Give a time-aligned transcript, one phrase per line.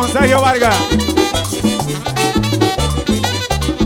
[0.00, 0.12] con
[0.42, 0.76] Vargas.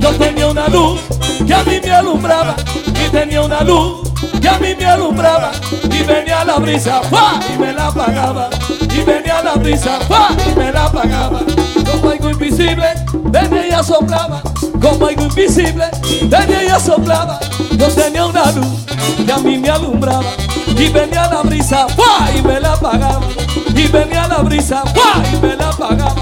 [0.01, 1.01] Yo tenía una luz
[1.47, 2.57] que a mí me alumbraba
[2.89, 4.11] y tenía una luz
[4.41, 5.53] que a mí me alumbraba
[5.85, 7.39] y venía la brisa ¡fua!
[7.55, 10.29] y me la apagaba y venía la brisa ¡fua!
[10.51, 11.43] y me la apagaba
[11.91, 12.87] como algo invisible
[13.27, 14.43] venía y soplaba
[14.81, 15.85] como algo invisible
[16.23, 17.39] venía y soplaba
[17.73, 18.87] yo tenía una luz
[19.25, 20.33] que a mí me alumbraba
[20.81, 22.29] y venía la brisa ¡fua!
[22.37, 23.27] y me la apagaba
[23.75, 25.23] y venía la brisa ¡fua!
[25.33, 26.15] y me la apagaba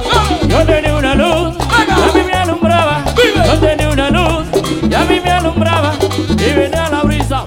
[0.49, 1.55] Yo tenía una luz,
[1.87, 3.05] y a mí me alumbraba.
[3.17, 3.47] Vive.
[3.47, 4.47] Yo tenía una luz,
[4.91, 5.93] y a mí me alumbraba.
[6.39, 7.45] Y venía la brisa,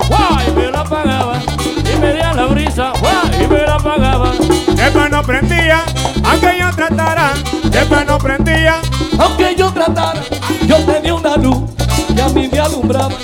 [0.48, 1.40] y me la apagaba.
[1.80, 2.94] Y venía la brisa,
[3.40, 4.32] y me la apagaba.
[4.76, 5.84] Después no prendía,
[6.24, 7.34] aunque yo tratara.
[7.64, 8.76] Después no prendía.
[9.20, 10.22] Aunque yo tratara,
[10.68, 11.72] yo tenía una luz
[12.16, 13.16] que a mí me alumbraba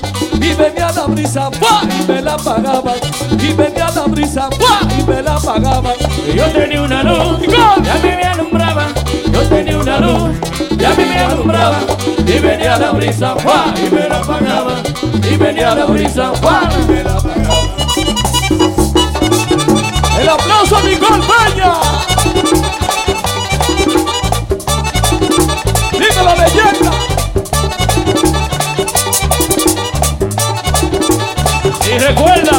[0.47, 1.81] y venía la brisa ¡fua!
[1.83, 2.93] y me la apagaba
[3.31, 4.79] y venía la brisa ¡fua!
[4.97, 5.93] y me la apagaba
[6.27, 8.87] Y Yo tenía una luz, y a mí me alumbraba.
[9.31, 10.35] Yo tenía una luz,
[10.77, 11.79] y a mí me alumbraba.
[12.25, 13.73] Y venía la brisa, ¡guau!
[13.77, 14.73] y me la apagaba.
[15.29, 16.67] Y venía la brisa, ¡guau!
[16.81, 17.46] y me la apagaba.
[31.97, 32.56] Recuerda,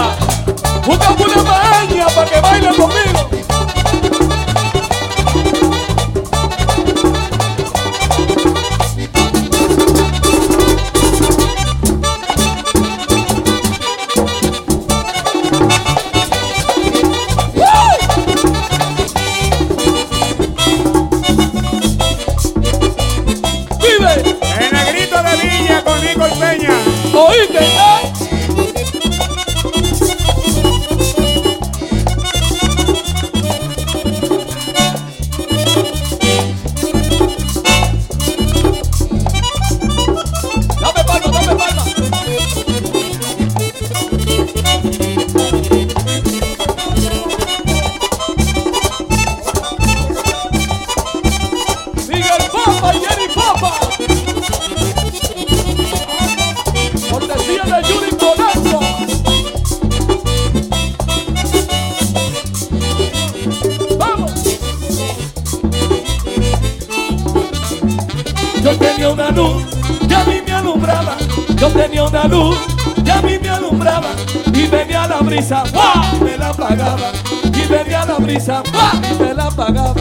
[71.61, 72.57] Yo tenía una luz
[73.05, 74.09] que a mí me alumbraba.
[74.55, 75.65] Y venía la brisa,
[76.13, 77.13] y me la apagaba.
[77.53, 79.03] Y venía la brisa, ¡guau!
[79.11, 79.95] y me la apagaba.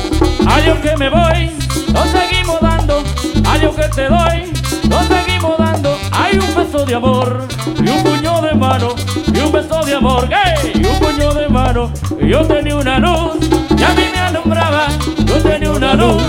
[0.48, 1.52] ay, aunque me voy,
[1.94, 3.04] nos seguimos dando.
[3.48, 4.54] Ay, aunque te doy,
[4.90, 5.98] nos seguimos dando.
[6.12, 8.90] Hay un beso de amor y un puño de mano.
[9.34, 10.74] Y un beso de amor, ¡ey!
[10.76, 11.92] y un puño de mano.
[12.22, 13.38] Yo tenía una luz
[13.78, 14.88] y a mí me alumbraba.
[15.88, 16.24] Yo una luz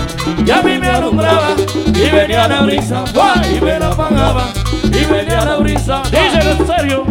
[0.45, 1.49] y a mí me alumbraba.
[1.87, 3.03] Y venía la brisa,
[3.51, 4.47] y me la apagaba.
[4.85, 7.03] Y venía la brisa, díselo en serio.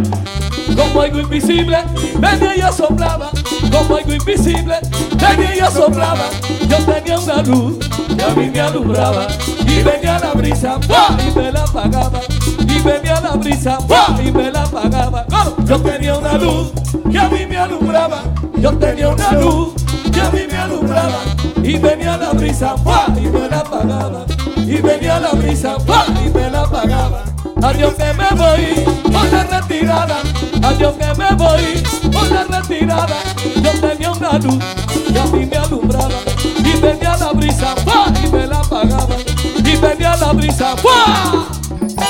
[0.75, 1.79] como algo invisible,
[2.19, 3.31] venía y soplaba,
[3.71, 4.77] como algo invisible,
[5.17, 6.31] venía y soplaba.
[6.69, 7.79] Yo tenía una luz
[8.17, 9.27] que a mí me alumbraba,
[9.67, 10.79] y venía la brisa,
[11.19, 12.21] y me la apagaba,
[12.61, 13.79] y venía la brisa,
[14.25, 15.27] y me la apagaba.
[15.65, 16.73] Yo tenía una luz
[17.11, 18.23] que a mí me alumbraba,
[18.57, 19.75] yo tenía una luz
[20.19, 21.21] que a mí me alumbraba,
[21.63, 23.17] y venía la brisa, ¡guau!
[23.17, 26.05] y me la apagaba, y venía la brisa, ¡guau!
[26.27, 27.23] y me la apagaba.
[27.63, 28.85] Adiós que me voy
[29.33, 30.17] la retirada.
[30.63, 31.83] Adiós que me voy
[32.31, 33.17] la retirada.
[33.63, 34.65] Yo tenía una luz
[35.13, 36.09] que a mí me alumbraba.
[36.45, 38.13] Y venía la brisa, ¡fua!
[38.25, 39.17] y me la apagaba.
[39.65, 40.75] Y venía la brisa,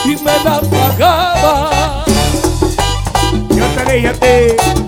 [0.05, 2.05] y me la apagaba.
[3.51, 4.88] Yo te dije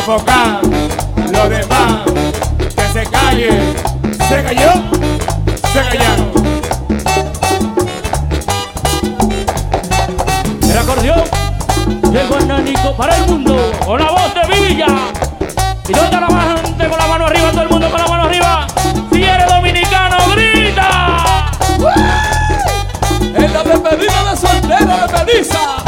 [0.00, 0.62] Sofocar
[1.30, 2.04] lo demás.
[2.74, 3.74] Que se calle.
[4.28, 4.72] Se cayó.
[5.74, 6.32] Se callaron.
[10.62, 11.22] El acordeón
[12.12, 14.86] llegó el nanico para el mundo con la voz de Villa.
[15.86, 18.66] Y toda la gente con la mano arriba, todo el mundo con la mano arriba.
[19.12, 21.52] Si eres dominicano, grita.
[23.34, 25.79] En la despedida de soltera de Melissa.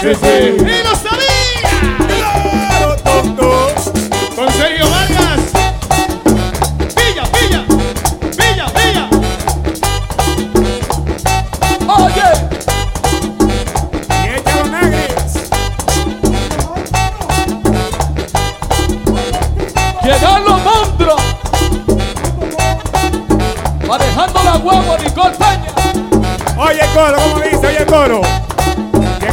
[0.00, 0.56] Sí, sí.
[0.60, 1.70] ¡Y lo sabía!
[2.06, 3.48] Claro, tonto.
[4.36, 5.40] Con Sergio Vargas.
[6.96, 7.64] ¡Villa, Villa!
[8.38, 9.08] ¡Villa, Villa!
[11.88, 12.30] Oye,
[14.24, 15.50] Y échalo negres.
[20.04, 21.22] llegan los monstruos.
[23.86, 25.72] Manejando la guagua Nicole Peña.
[26.56, 27.66] Oye coro, ¿cómo dice?
[27.66, 28.20] Oye el coro.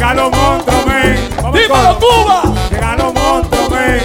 [0.06, 1.16] Llegan los monstruos, men.
[1.52, 1.98] ¡Dímelo.
[1.98, 2.42] Cuba!
[2.70, 4.00] Llegan los monstruos, men.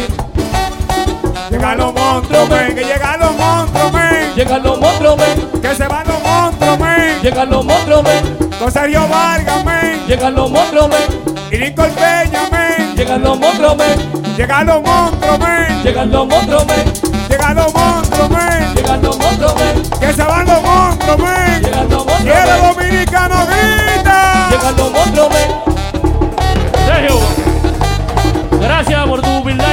[1.52, 2.76] Llegan los monstruos, men.
[2.76, 4.36] Que llegan los monstruos, men.
[4.36, 5.62] Llegan los monstruos, men.
[5.62, 7.22] Que se van los monstruos, men.
[7.22, 8.38] Llegan los monstruos, men.
[8.58, 10.08] Con Sergio Vargas, men.
[10.08, 11.36] Llegan los monstruos, men.
[11.52, 12.96] Y Nicole Peña, men.
[12.96, 14.36] Llegan los monstruos, men.
[14.36, 15.84] Llegan los monstruos, men.
[15.84, 16.94] Llegan los monstruos, men.
[17.30, 18.76] Llegan los monstruos, men.
[18.76, 20.00] Llegan los monstruos, men.
[20.00, 21.62] Que se van los monstruos, men.
[21.62, 24.50] Llegan los monstruos, Quiero dominicano, grita.
[24.50, 25.71] Llegan los monstruos, men.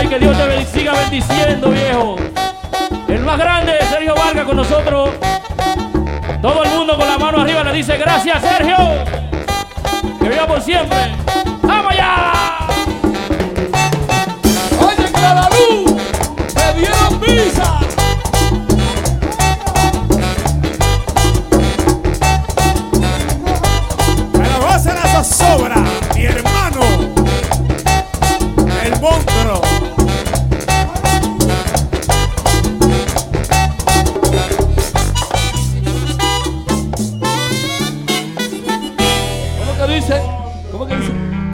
[0.09, 2.17] Que Dios te siga bendiciendo, viejo.
[3.09, 5.11] El más grande, Sergio Vargas, con nosotros.
[6.41, 8.77] Todo el mundo con la mano arriba le dice gracias, Sergio.
[10.21, 10.99] Que viva por siempre.
[11.63, 12.68] ¡Vamos allá!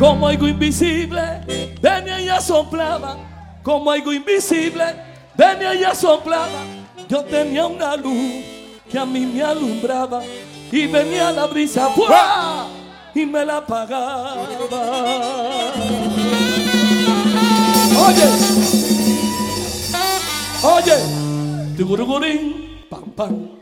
[0.05, 1.41] Como algo invisible,
[1.81, 3.17] venía y soplaba.
[3.63, 4.85] Como algo invisible,
[5.35, 6.61] venía y soplaba.
[7.09, 8.45] Yo tenía una luz
[8.91, 10.23] que a mí me alumbraba.
[10.71, 11.89] Y venía la brisa
[13.15, 14.47] y me la apagaba.
[18.07, 18.29] Oye,
[20.65, 23.54] oye, tugurugurín, pam pam.